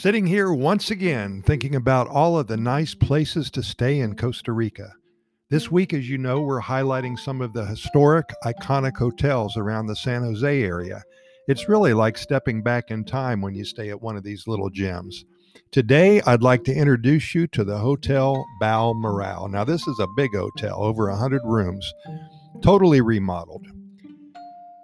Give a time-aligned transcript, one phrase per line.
[0.00, 4.50] Sitting here once again thinking about all of the nice places to stay in Costa
[4.50, 4.94] Rica.
[5.50, 9.94] This week, as you know, we're highlighting some of the historic, iconic hotels around the
[9.94, 11.02] San Jose area.
[11.48, 14.70] It's really like stepping back in time when you stay at one of these little
[14.70, 15.26] gems.
[15.70, 19.50] Today, I'd like to introduce you to the Hotel Balmoral.
[19.50, 21.92] Now, this is a big hotel, over 100 rooms,
[22.62, 23.66] totally remodeled.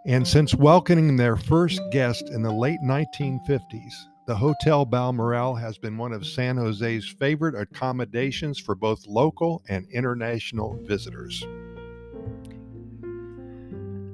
[0.05, 3.95] And since welcoming their first guest in the late 1950s,
[4.27, 9.87] the Hotel Balmoral has been one of San Jose's favorite accommodations for both local and
[9.93, 11.47] international visitors.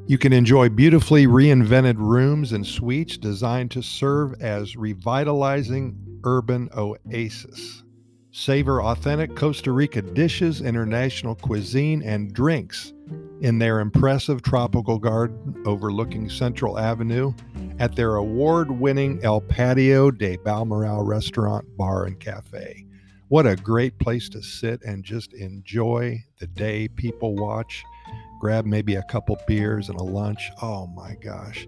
[0.06, 7.82] You can enjoy beautifully reinvented rooms and suites designed to serve as revitalizing urban oasis.
[8.32, 12.92] Savor authentic Costa Rica dishes, international cuisine, and drinks
[13.40, 17.32] in their impressive tropical garden overlooking Central Avenue
[17.78, 22.86] at their award winning El Patio de Balmoral restaurant, bar, and cafe.
[23.28, 26.86] What a great place to sit and just enjoy the day.
[26.86, 27.82] People watch,
[28.40, 30.50] grab maybe a couple beers and a lunch.
[30.60, 31.66] Oh my gosh.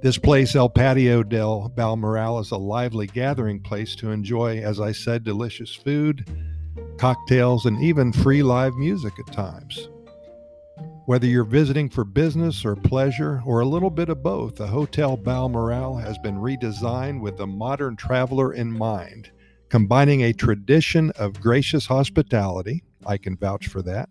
[0.00, 4.92] This place, El Patio del Balmoral, is a lively gathering place to enjoy, as I
[4.92, 6.28] said, delicious food,
[6.98, 9.88] cocktails, and even free live music at times.
[11.04, 15.16] Whether you're visiting for business or pleasure, or a little bit of both, the Hotel
[15.16, 19.32] Balmoral has been redesigned with the modern traveler in mind,
[19.68, 24.10] combining a tradition of gracious hospitality, I can vouch for that,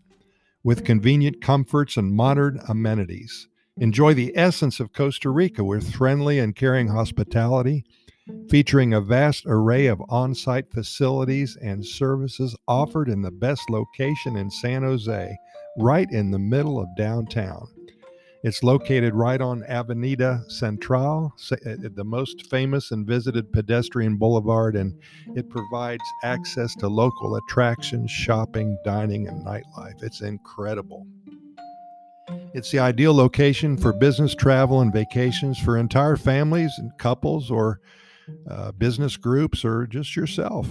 [0.64, 3.48] with convenient comforts and modern amenities.
[3.78, 7.86] Enjoy the essence of Costa Rica with friendly and caring hospitality,
[8.52, 14.36] featuring a vast array of on site facilities and services offered in the best location
[14.36, 15.38] in San Jose
[15.78, 17.66] right in the middle of downtown.
[18.44, 21.56] It's located right on Avenida Central, uh,
[21.96, 25.00] the most famous and visited pedestrian boulevard, and
[25.34, 30.04] it provides access to local attractions, shopping, dining, and nightlife.
[30.04, 31.08] It's incredible.
[32.54, 37.80] It's the ideal location for business travel and vacations for entire families and couples or
[38.50, 40.68] uh, business groups or just yourself.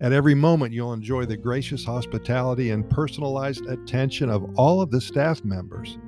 [0.00, 5.00] At every moment, you'll enjoy the gracious hospitality and personalized attention of all of the
[5.00, 5.98] staff members,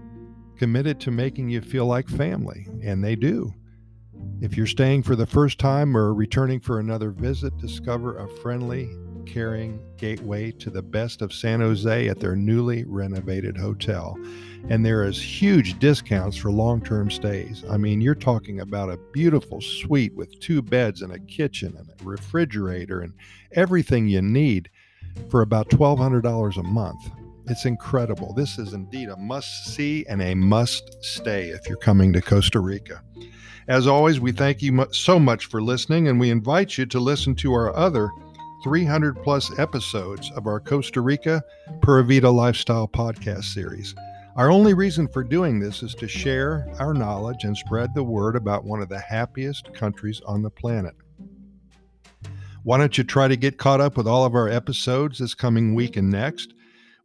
[0.56, 3.53] committed to making you feel like family, and they do.
[4.41, 8.88] If you're staying for the first time or returning for another visit, discover a friendly,
[9.31, 14.19] caring gateway to the best of San Jose at their newly renovated hotel.
[14.69, 17.65] And there is huge discounts for long-term stays.
[17.71, 21.89] I mean, you're talking about a beautiful suite with two beds and a kitchen and
[21.89, 23.15] a refrigerator and
[23.53, 24.69] everything you need
[25.29, 27.11] for about $1200 a month.
[27.47, 28.35] It's incredible.
[28.35, 32.61] This is indeed a must see and a must stay if you're coming to Costa
[32.61, 33.03] Rica.
[33.69, 37.37] As always, we thank you so much for listening and we invite you to listen
[37.37, 38.11] to our other
[38.62, 41.43] 300 plus episodes of our Costa Rica
[41.81, 43.94] Pura Vida Lifestyle podcast series.
[44.37, 48.37] Our only reason for doing this is to share our knowledge and spread the word
[48.37, 50.94] about one of the happiest countries on the planet.
[52.62, 55.75] Why don't you try to get caught up with all of our episodes this coming
[55.75, 56.53] week and next?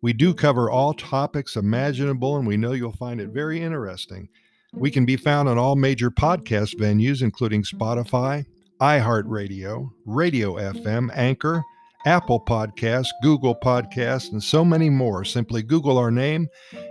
[0.01, 4.27] We do cover all topics imaginable, and we know you'll find it very interesting.
[4.73, 8.45] We can be found on all major podcast venues, including Spotify,
[8.81, 11.63] iHeartRadio, Radio FM, Anchor,
[12.05, 15.23] Apple Podcasts, Google Podcasts, and so many more.
[15.23, 16.47] Simply Google our name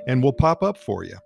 [0.06, 1.16] and we'll pop up for you.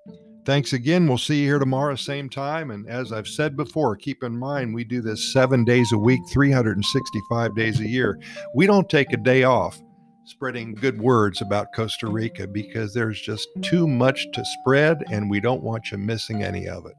[0.45, 1.07] Thanks again.
[1.07, 2.71] We'll see you here tomorrow, same time.
[2.71, 6.21] And as I've said before, keep in mind we do this seven days a week,
[6.31, 8.19] 365 days a year.
[8.55, 9.79] We don't take a day off
[10.25, 15.41] spreading good words about Costa Rica because there's just too much to spread and we
[15.41, 16.95] don't want you missing any of it.